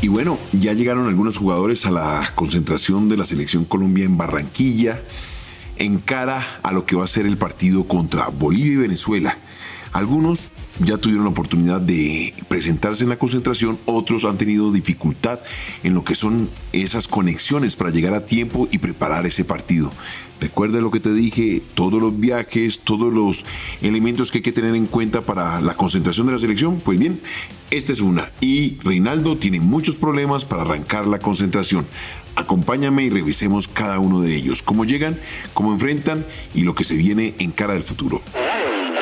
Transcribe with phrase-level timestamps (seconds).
[0.00, 5.00] Y bueno, ya llegaron algunos jugadores a la concentración de la selección Colombia en Barranquilla
[5.76, 9.38] en cara a lo que va a ser el partido contra Bolivia y Venezuela.
[9.92, 15.40] Algunos ya tuvieron la oportunidad de presentarse en la concentración, otros han tenido dificultad
[15.82, 19.90] en lo que son esas conexiones para llegar a tiempo y preparar ese partido.
[20.40, 23.44] Recuerda lo que te dije, todos los viajes, todos los
[23.82, 26.80] elementos que hay que tener en cuenta para la concentración de la selección.
[26.84, 27.20] Pues bien,
[27.70, 28.30] esta es una.
[28.40, 31.86] Y Reinaldo tiene muchos problemas para arrancar la concentración.
[32.36, 35.18] Acompáñame y revisemos cada uno de ellos, cómo llegan,
[35.54, 36.24] cómo enfrentan
[36.54, 38.22] y lo que se viene en cara del futuro.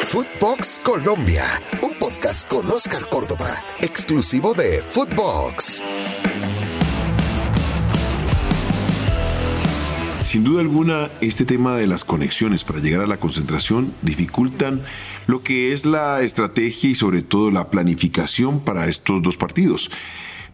[0.09, 1.43] Footbox Colombia,
[1.83, 5.83] un podcast con Oscar Córdoba, exclusivo de Footbox.
[10.23, 14.83] Sin duda alguna, este tema de las conexiones para llegar a la concentración dificultan
[15.27, 19.91] lo que es la estrategia y sobre todo la planificación para estos dos partidos.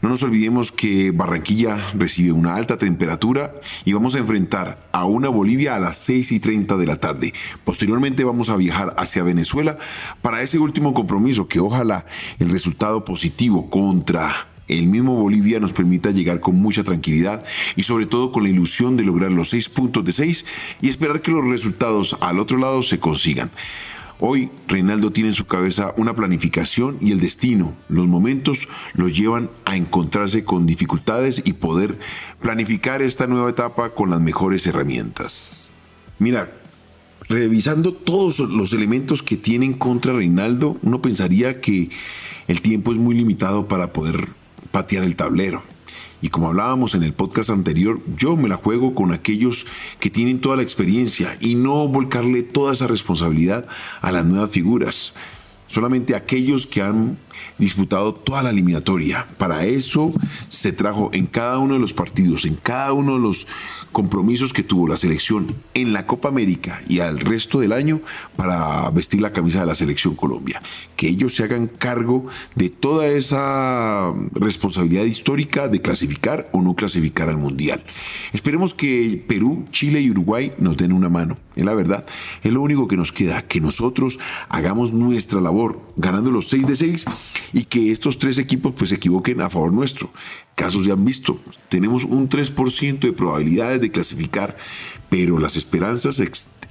[0.03, 3.55] No nos olvidemos que Barranquilla recibe una alta temperatura
[3.85, 7.33] y vamos a enfrentar a una Bolivia a las 6 y 30 de la tarde.
[7.63, 9.79] Posteriormente vamos a viajar hacia Venezuela
[10.21, 12.05] para ese último compromiso que ojalá
[12.41, 17.45] el resultado positivo contra el mismo Bolivia nos permita llegar con mucha tranquilidad
[17.77, 20.47] y sobre todo con la ilusión de lograr los seis puntos de seis
[20.81, 23.53] y esperar que los resultados al otro lado se consigan.
[24.21, 27.75] Hoy Reinaldo tiene en su cabeza una planificación y el destino.
[27.89, 31.99] Los momentos lo llevan a encontrarse con dificultades y poder
[32.41, 35.71] planificar esta nueva etapa con las mejores herramientas.
[36.19, 36.53] Mira,
[37.29, 41.91] revisando todos los elementos que tienen contra Reinaldo, uno pensaría que
[42.49, 44.29] el tiempo es muy limitado para poder
[44.71, 45.63] patear el tablero.
[46.23, 49.67] Y como hablábamos en el podcast anterior, yo me la juego con aquellos
[49.99, 53.67] que tienen toda la experiencia y no volcarle toda esa responsabilidad
[54.01, 55.15] a las nuevas figuras.
[55.67, 57.19] Solamente aquellos que han
[57.59, 59.27] disputado toda la eliminatoria.
[59.39, 60.13] Para eso
[60.49, 63.47] se trajo en cada uno de los partidos, en cada uno de los
[63.93, 68.01] compromisos que tuvo la selección en la Copa América y al resto del año
[68.37, 70.63] para vestir la camisa de la selección Colombia.
[70.97, 77.29] Que ellos se hagan cargo de toda esa responsabilidad histórica de clasificar o no clasificar
[77.29, 77.85] al Mundial.
[78.33, 81.37] Esperemos que Perú, Chile y Uruguay nos den una mano.
[81.55, 82.07] Es la verdad,
[82.43, 84.19] es lo único que nos queda, que nosotros
[84.49, 87.05] hagamos nuestra labor ganando los 6 de 6
[87.53, 90.11] y que estos tres equipos pues se equivoquen a favor nuestro.
[90.55, 94.57] Casos ya han visto, tenemos un 3% de probabilidades de clasificar,
[95.09, 96.21] pero las esperanzas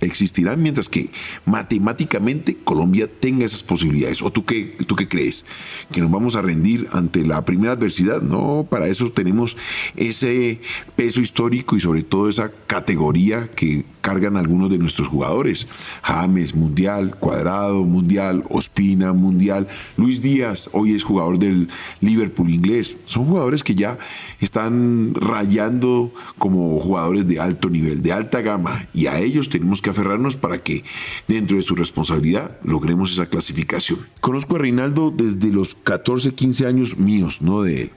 [0.01, 1.09] existirán mientras que
[1.45, 4.21] matemáticamente Colombia tenga esas posibilidades.
[4.21, 5.45] ¿O tú qué, tú qué crees?
[5.91, 8.21] ¿Que nos vamos a rendir ante la primera adversidad?
[8.21, 9.57] No, para eso tenemos
[9.95, 10.61] ese
[10.95, 15.67] peso histórico y sobre todo esa categoría que cargan algunos de nuestros jugadores.
[16.01, 19.67] James, Mundial, Cuadrado, Mundial, Ospina, Mundial,
[19.97, 21.69] Luis Díaz, hoy es jugador del
[21.99, 22.97] Liverpool inglés.
[23.05, 23.97] Son jugadores que ya
[24.39, 29.90] están rayando como jugadores de alto nivel, de alta gama, y a ellos tenemos que
[29.91, 30.83] aferrarnos para que
[31.27, 33.99] dentro de su responsabilidad logremos esa clasificación.
[34.19, 37.91] Conozco a Reinaldo desde los 14, 15 años míos, no de él.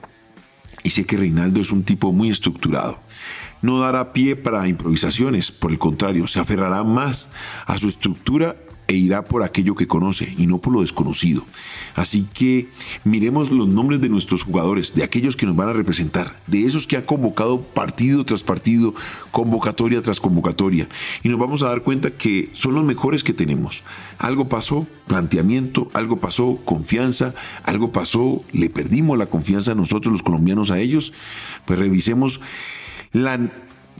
[0.83, 2.99] Y sé que Reinaldo es un tipo muy estructurado.
[3.61, 7.29] No dará pie para improvisaciones, por el contrario, se aferrará más
[7.65, 8.55] a su estructura
[8.87, 11.45] e irá por aquello que conoce y no por lo desconocido.
[11.95, 12.69] Así que
[13.03, 16.87] miremos los nombres de nuestros jugadores, de aquellos que nos van a representar, de esos
[16.87, 18.93] que han convocado partido tras partido,
[19.31, 20.87] convocatoria tras convocatoria,
[21.23, 23.83] y nos vamos a dar cuenta que son los mejores que tenemos.
[24.17, 30.23] Algo pasó, planteamiento, algo pasó, confianza, algo pasó, le perdimos la confianza a nosotros los
[30.23, 31.13] colombianos a ellos,
[31.65, 32.41] pues revisemos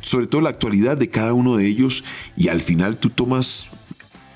[0.01, 2.03] sobre todo la actualidad de cada uno de ellos
[2.35, 3.69] y al final tú tomas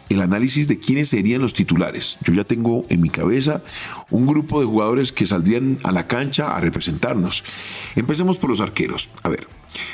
[0.09, 2.18] el análisis de quiénes serían los titulares.
[2.24, 3.64] Yo ya tengo en mi cabeza
[4.09, 7.44] un grupo de jugadores que saldrían a la cancha a representarnos.
[7.96, 9.09] Empecemos por los arqueros.
[9.24, 9.47] A ver,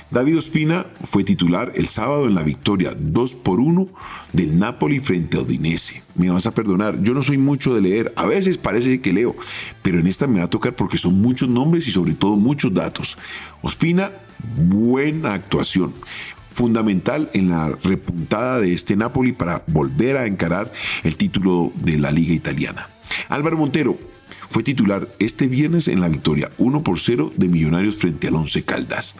[0.09, 3.89] David Ospina fue titular el sábado en la victoria 2 por 1
[4.31, 6.01] del Napoli frente a Udinese.
[6.15, 9.35] Me vas a perdonar, yo no soy mucho de leer, a veces parece que leo,
[9.81, 12.73] pero en esta me va a tocar porque son muchos nombres y sobre todo muchos
[12.73, 13.17] datos.
[13.61, 14.11] Ospina,
[14.55, 15.93] buena actuación
[16.55, 20.71] fundamental en la repuntada de este Napoli para volver a encarar
[21.03, 22.89] el título de la Liga Italiana.
[23.27, 23.99] Álvaro Montero
[24.47, 28.63] fue titular este viernes en la victoria 1 por 0 de Millonarios frente al Once
[28.63, 29.17] Caldas.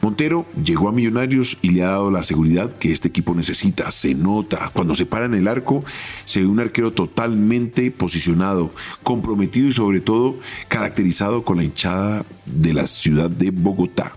[0.00, 3.90] Montero llegó a Millonarios y le ha dado la seguridad que este equipo necesita.
[3.90, 5.84] Se nota, cuando se para en el arco,
[6.24, 8.72] se ve un arquero totalmente posicionado,
[9.02, 14.16] comprometido y sobre todo caracterizado con la hinchada de la ciudad de Bogotá.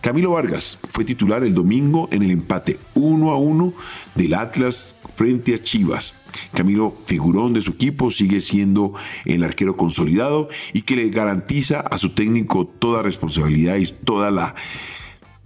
[0.00, 3.74] Camilo Vargas fue titular el domingo en el empate 1 a 1
[4.14, 6.14] del Atlas frente a Chivas.
[6.52, 8.92] Camilo Figurón de su equipo sigue siendo
[9.24, 14.54] el arquero consolidado y que le garantiza a su técnico toda responsabilidad y toda la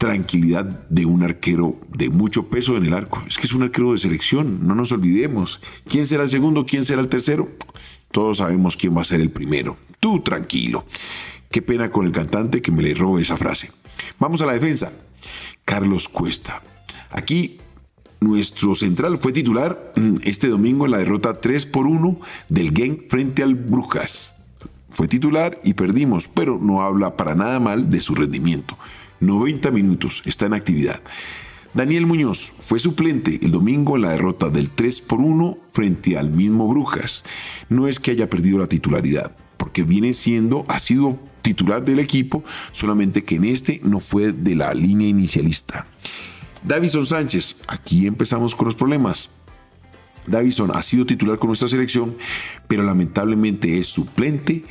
[0.03, 3.23] tranquilidad de un arquero de mucho peso en el arco.
[3.29, 5.61] Es que es un arquero de selección, no nos olvidemos.
[5.89, 6.67] ¿Quién será el segundo?
[6.67, 7.49] ¿Quién será el tercero?
[8.11, 9.77] Todos sabemos quién va a ser el primero.
[10.01, 10.87] Tú tranquilo.
[11.53, 13.71] Qué pena con el cantante que me le robe esa frase.
[14.19, 14.93] Vamos a la defensa.
[15.65, 16.65] Carlos Cuesta.
[17.13, 17.59] Aquí
[18.19, 22.19] nuestro central fue titular mm, este domingo en la derrota 3 por 1
[22.49, 24.35] del Genk frente al Brujas.
[24.91, 28.77] Fue titular y perdimos, pero no habla para nada mal de su rendimiento.
[29.23, 31.01] 90 minutos, está en actividad.
[31.75, 36.29] Daniel Muñoz fue suplente el domingo en la derrota del 3 por 1 frente al
[36.29, 37.25] mismo Brujas.
[37.71, 42.45] No es que haya perdido la titularidad, porque viene siendo, ha sido titular del equipo,
[42.73, 45.87] solamente que en este no fue de la línea inicialista.
[46.63, 49.31] Davison Sánchez, aquí empezamos con los problemas.
[50.27, 52.17] Davison ha sido titular con nuestra selección,
[52.69, 54.65] pero lamentablemente es suplente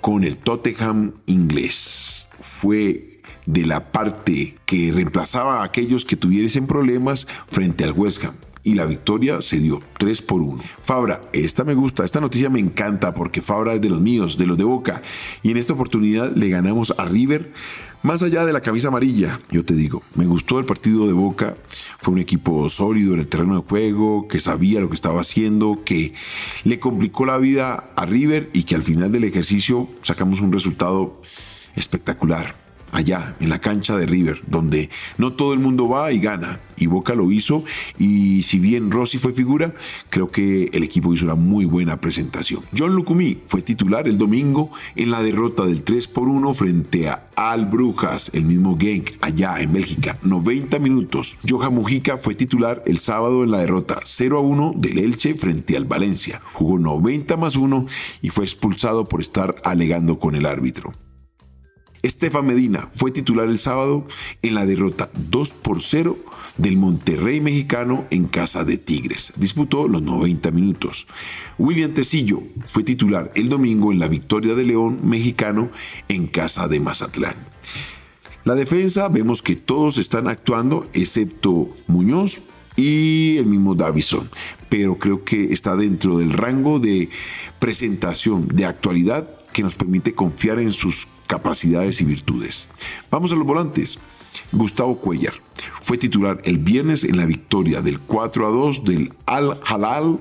[0.00, 2.28] con el Tottenham inglés.
[2.40, 3.13] Fue
[3.46, 8.34] de la parte que reemplazaba a aquellos que tuviesen problemas frente al West Ham.
[8.62, 10.62] Y la victoria se dio 3 por 1.
[10.82, 14.46] Fabra, esta me gusta, esta noticia me encanta porque Fabra es de los míos, de
[14.46, 15.02] los de Boca.
[15.42, 17.52] Y en esta oportunidad le ganamos a River
[18.04, 21.56] más allá de la camisa amarilla, yo te digo, me gustó el partido de Boca.
[22.00, 25.80] Fue un equipo sólido en el terreno de juego, que sabía lo que estaba haciendo,
[25.86, 26.12] que
[26.64, 31.22] le complicó la vida a River y que al final del ejercicio sacamos un resultado
[31.76, 32.63] espectacular
[32.94, 34.88] allá en la cancha de River, donde
[35.18, 36.60] no todo el mundo va y gana.
[36.76, 37.64] Y Boca lo hizo.
[37.98, 39.74] Y si bien Rossi fue figura,
[40.10, 42.62] creo que el equipo hizo una muy buena presentación.
[42.76, 47.28] John Lucumí fue titular el domingo en la derrota del 3 por 1 frente a
[47.36, 50.18] Al Brujas, el mismo Genk, allá en Bélgica.
[50.22, 51.36] 90 minutos.
[51.48, 55.76] Johan Mujica fue titular el sábado en la derrota 0 a 1 del Elche frente
[55.76, 56.40] al Valencia.
[56.52, 57.86] Jugó 90 más 1
[58.22, 60.92] y fue expulsado por estar alegando con el árbitro.
[62.04, 64.06] Estefan Medina fue titular el sábado
[64.42, 66.18] en la derrota 2 por 0
[66.58, 69.32] del Monterrey mexicano en casa de Tigres.
[69.36, 71.06] Disputó los 90 minutos.
[71.58, 75.70] William Tecillo fue titular el domingo en la victoria de León mexicano
[76.08, 77.36] en casa de Mazatlán.
[78.44, 82.40] La defensa vemos que todos están actuando excepto Muñoz
[82.76, 84.28] y el mismo Davison,
[84.68, 87.08] pero creo que está dentro del rango de
[87.60, 92.68] presentación, de actualidad que nos permite confiar en sus capacidades y virtudes.
[93.10, 93.98] Vamos a los volantes.
[94.52, 95.34] Gustavo Cuellar
[95.80, 100.20] fue titular el viernes en la victoria del 4 a 2 del Al Halal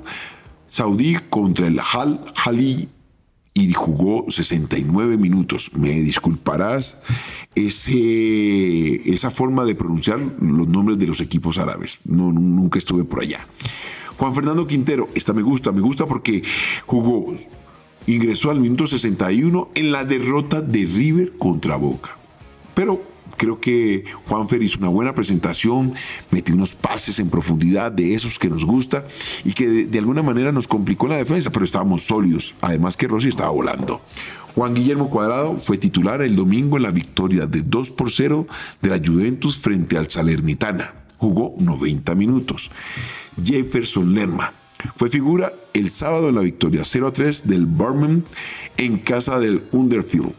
[0.67, 2.89] Saudí contra el Al Hali
[3.55, 5.71] y jugó 69 minutos.
[5.73, 6.97] Me disculparás
[7.55, 11.99] ese, esa forma de pronunciar los nombres de los equipos árabes.
[12.05, 13.47] No, nunca estuve por allá.
[14.17, 16.43] Juan Fernando Quintero, esta me gusta, me gusta porque
[16.85, 17.35] jugó
[18.07, 22.17] ingresó al minuto 61 en la derrota de River contra Boca.
[22.73, 23.03] Pero
[23.37, 25.93] creo que Juanfer hizo una buena presentación,
[26.31, 29.05] metió unos pases en profundidad de esos que nos gusta
[29.43, 32.55] y que de, alguna manera nos complicó la defensa, pero estábamos sólidos.
[32.61, 34.01] Además que Rossi estaba volando.
[34.55, 38.47] Juan Guillermo Cuadrado fue titular el domingo en la victoria de 2 por 0
[38.81, 40.93] de la Juventus frente al Salernitana.
[41.17, 42.69] Jugó 90 minutos.
[43.43, 44.53] Jefferson Lerma
[44.95, 48.23] fue figura el sábado en la victoria 0 a 3 del Birmingham
[48.77, 50.33] en casa del Underfield.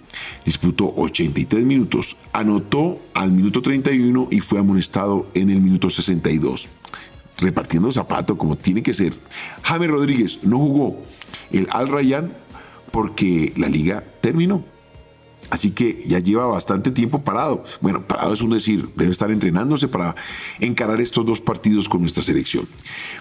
[0.44, 6.68] Disputó 83 minutos, anotó al minuto 31 y fue amonestado en el minuto 62.
[7.38, 9.14] Repartiendo zapato como tiene que ser.
[9.62, 11.02] Jaime Rodríguez no jugó
[11.50, 12.32] el Al Rayyan
[12.92, 14.73] porque la liga terminó.
[15.54, 17.62] Así que ya lleva bastante tiempo parado.
[17.80, 20.16] Bueno, parado es un decir, debe estar entrenándose para
[20.58, 22.66] encarar estos dos partidos con nuestra selección.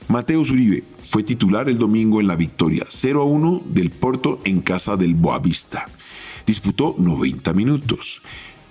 [0.07, 4.61] Mateo Uribe fue titular el domingo en la victoria 0 a 1 del Porto en
[4.61, 5.87] casa del Boavista.
[6.47, 8.23] Disputó 90 minutos.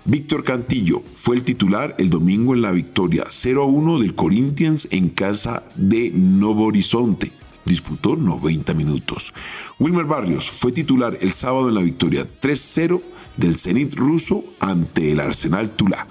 [0.06, 4.88] Víctor Cantillo fue el titular el domingo en la victoria 0 a 1 del Corinthians
[4.90, 7.30] en casa de Novo Horizonte
[7.64, 9.32] disputó 90 minutos.
[9.78, 13.00] Wilmer Barrios fue titular el sábado en la victoria 3-0
[13.36, 16.08] del Zenit ruso ante el Arsenal Tula.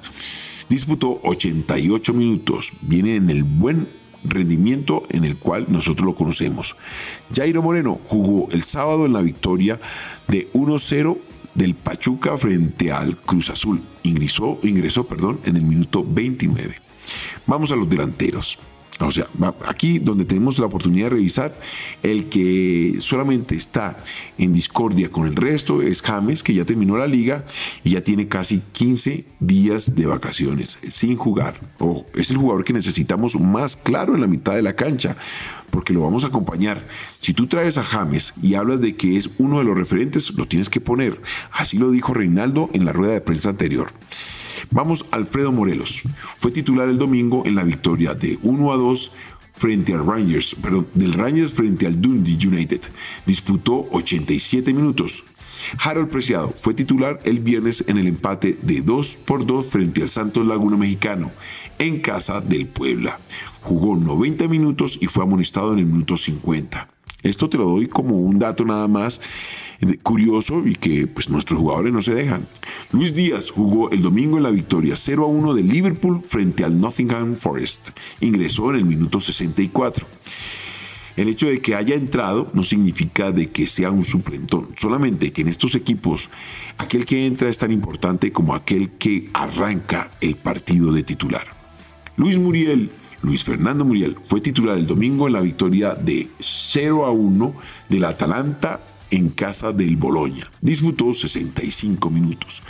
[0.69, 3.87] Disputó 88 minutos, viene en el buen
[4.23, 6.75] rendimiento en el cual nosotros lo conocemos.
[7.35, 9.79] Jairo Moreno jugó el sábado en la victoria
[10.27, 11.17] de 1-0
[11.53, 13.81] del Pachuca frente al Cruz Azul.
[14.03, 16.75] Ingresó, ingresó perdón, en el minuto 29.
[17.45, 18.57] Vamos a los delanteros.
[19.07, 19.27] O sea,
[19.67, 21.59] aquí donde tenemos la oportunidad de revisar,
[22.03, 23.97] el que solamente está
[24.37, 27.45] en discordia con el resto es James, que ya terminó la liga
[27.83, 31.59] y ya tiene casi 15 días de vacaciones sin jugar.
[31.79, 35.15] O es el jugador que necesitamos más claro en la mitad de la cancha,
[35.69, 36.85] porque lo vamos a acompañar.
[37.19, 40.47] Si tú traes a James y hablas de que es uno de los referentes, lo
[40.47, 41.21] tienes que poner.
[41.51, 43.93] Así lo dijo Reinaldo en la rueda de prensa anterior.
[44.71, 46.01] Vamos, Alfredo Morelos.
[46.37, 49.11] Fue titular el domingo en la victoria de 1 a 2
[49.53, 52.81] frente al Rangers, perdón, del Rangers frente al Dundee United.
[53.25, 55.25] Disputó 87 minutos.
[55.83, 60.09] Harold Preciado fue titular el viernes en el empate de 2 por 2 frente al
[60.09, 61.31] Santos Laguna Mexicano
[61.77, 63.19] en casa del Puebla.
[63.61, 66.87] Jugó 90 minutos y fue amonestado en el minuto 50.
[67.23, 69.21] Esto te lo doy como un dato nada más
[70.03, 72.47] curioso y que pues nuestros jugadores no se dejan.
[72.91, 76.79] Luis Díaz jugó el domingo en la victoria 0 a 1 de Liverpool frente al
[76.79, 77.89] Nottingham Forest.
[78.19, 80.07] Ingresó en el minuto 64.
[81.17, 85.41] El hecho de que haya entrado no significa de que sea un suplentón, solamente que
[85.41, 86.29] en estos equipos
[86.77, 91.45] aquel que entra es tan importante como aquel que arranca el partido de titular.
[92.15, 92.91] Luis Muriel
[93.23, 97.53] Luis Fernando Muriel fue titular el domingo en la victoria de 0 a 1
[97.89, 98.79] del Atalanta
[99.11, 100.49] en casa del Boloña.
[100.61, 102.63] Disputó 65 minutos.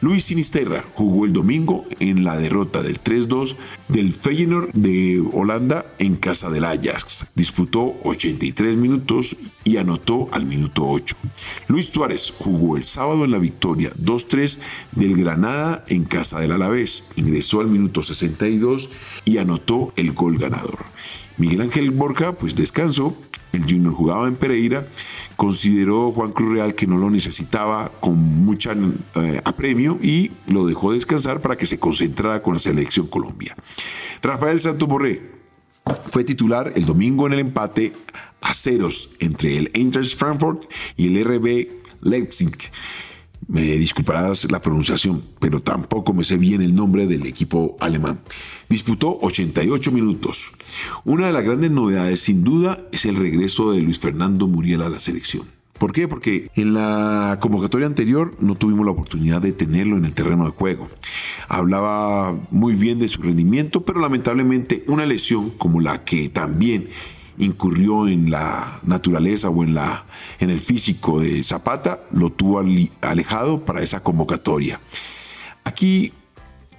[0.00, 3.56] Luis Sinisterra jugó el domingo en la derrota del 3-2
[3.88, 7.26] del Feyenoord de Holanda en casa del Ajax.
[7.34, 11.16] Disputó 83 minutos y anotó al minuto 8.
[11.68, 14.58] Luis Suárez jugó el sábado en la victoria 2-3
[14.92, 17.04] del Granada en casa del Alavés.
[17.16, 18.90] Ingresó al minuto 62
[19.24, 20.84] y anotó el gol ganador.
[21.38, 23.14] Miguel Ángel Borja pues descansó
[23.56, 24.86] el Junior jugaba en Pereira,
[25.36, 28.72] consideró Juan Cruz Real que no lo necesitaba con mucha
[29.14, 33.56] eh, apremio y lo dejó descansar para que se concentrara con la selección Colombia.
[34.22, 35.36] Rafael Santos Borré
[36.06, 37.92] fue titular el domingo en el empate
[38.40, 40.64] a ceros entre el Eintracht Frankfurt
[40.96, 41.68] y el RB
[42.02, 42.56] Leipzig.
[43.48, 48.20] Me disculparás la pronunciación, pero tampoco me sé bien el nombre del equipo alemán.
[48.68, 50.48] Disputó 88 minutos.
[51.04, 54.88] Una de las grandes novedades, sin duda, es el regreso de Luis Fernando Muriel a
[54.88, 55.44] la selección.
[55.78, 56.08] ¿Por qué?
[56.08, 60.50] Porque en la convocatoria anterior no tuvimos la oportunidad de tenerlo en el terreno de
[60.50, 60.88] juego.
[61.48, 66.88] Hablaba muy bien de su rendimiento, pero lamentablemente una lesión como la que también
[67.38, 70.06] incurrió en la naturaleza o en, la,
[70.38, 72.62] en el físico de Zapata, lo tuvo
[73.00, 74.80] alejado para esa convocatoria.
[75.64, 76.12] Aquí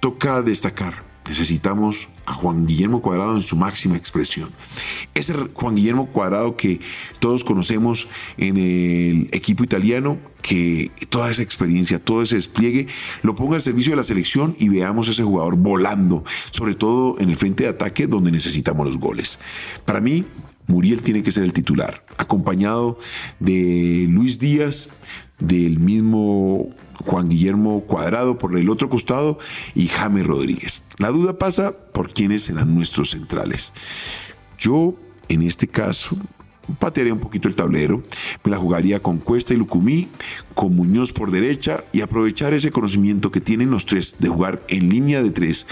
[0.00, 4.50] toca destacar, necesitamos a Juan Guillermo Cuadrado en su máxima expresión.
[5.14, 6.80] Ese Juan Guillermo Cuadrado que
[7.20, 12.86] todos conocemos en el equipo italiano, que toda esa experiencia, todo ese despliegue,
[13.22, 17.18] lo ponga al servicio de la selección y veamos a ese jugador volando, sobre todo
[17.18, 19.38] en el frente de ataque donde necesitamos los goles.
[19.84, 20.26] Para mí,
[20.68, 22.98] Muriel tiene que ser el titular, acompañado
[23.40, 24.90] de Luis Díaz,
[25.38, 26.68] del mismo
[27.00, 29.38] Juan Guillermo Cuadrado por el otro costado
[29.74, 30.84] y Jaime Rodríguez.
[30.98, 33.72] La duda pasa por quiénes serán nuestros centrales.
[34.58, 34.94] Yo,
[35.28, 36.16] en este caso,
[36.78, 38.02] patearía un poquito el tablero,
[38.44, 40.08] me la jugaría con Cuesta y Lucumí,
[40.54, 44.88] con Muñoz por derecha y aprovechar ese conocimiento que tienen los tres de jugar en
[44.88, 45.66] línea de tres,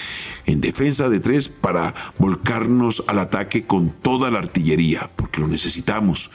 [0.46, 6.30] en defensa de tres, para volcarnos al ataque con toda la artillería, porque lo necesitamos.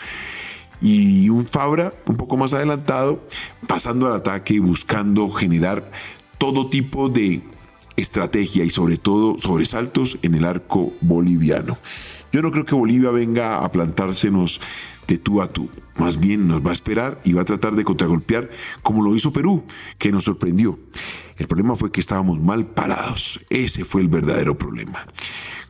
[0.81, 3.23] Y un Fabra un poco más adelantado,
[3.67, 5.91] pasando al ataque y buscando generar
[6.37, 7.41] todo tipo de
[7.95, 11.77] estrategia y sobre todo sobresaltos en el arco boliviano.
[12.31, 14.61] Yo no creo que Bolivia venga a plantársenos
[15.07, 15.69] de tú a tú.
[15.97, 18.49] Más bien nos va a esperar y va a tratar de contragolpear
[18.81, 19.65] como lo hizo Perú,
[19.97, 20.79] que nos sorprendió.
[21.37, 23.39] El problema fue que estábamos mal parados.
[23.49, 25.05] Ese fue el verdadero problema.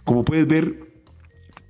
[0.03, 0.91] Como puedes ver,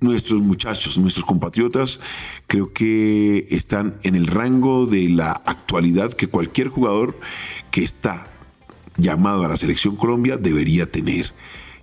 [0.00, 2.00] nuestros muchachos, nuestros compatriotas,
[2.46, 7.18] creo que están en el rango de la actualidad que cualquier jugador
[7.70, 8.26] que está
[8.96, 11.32] llamado a la selección Colombia debería tener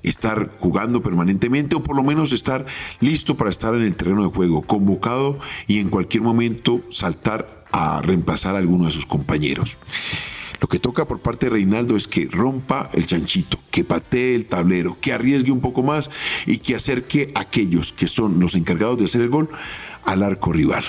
[0.04, 2.66] estar jugando permanentemente o por lo menos estar
[3.00, 5.38] listo para estar en el terreno de juego, convocado
[5.68, 9.78] y en cualquier momento saltar a reemplazar a alguno de sus compañeros.
[10.62, 14.46] Lo que toca por parte de Reinaldo es que rompa el chanchito, que patee el
[14.46, 16.12] tablero, que arriesgue un poco más
[16.46, 19.50] y que acerque a aquellos que son los encargados de hacer el gol
[20.04, 20.84] al arco rival.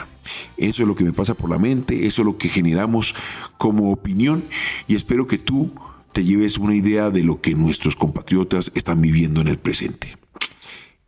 [0.57, 3.15] Eso es lo que me pasa por la mente, eso es lo que generamos
[3.59, 4.45] como opinión
[4.89, 5.71] y espero que tú
[6.13, 10.17] te lleves una idea de lo que nuestros compatriotas están viviendo en el presente.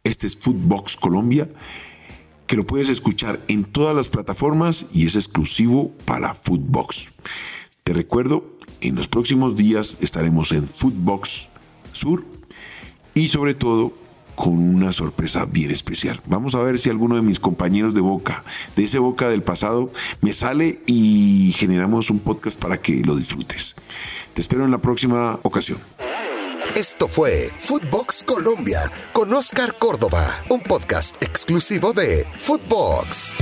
[0.05, 1.49] Este es Footbox Colombia,
[2.47, 7.09] que lo puedes escuchar en todas las plataformas y es exclusivo para Footbox.
[7.85, 11.49] Te recuerdo, en los próximos días estaremos en Footbox
[11.93, 12.25] Sur
[13.15, 14.02] y sobre todo
[14.35, 16.21] con una sorpresa bien especial.
[16.27, 18.45] Vamos a ver si alguno de mis compañeros de Boca,
[18.77, 23.75] de ese Boca del pasado, me sale y generamos un podcast para que lo disfrutes.
[24.35, 25.79] Te espero en la próxima ocasión.
[26.75, 33.35] Esto fue Footbox Colombia con Oscar Córdoba, un podcast exclusivo de Footbox.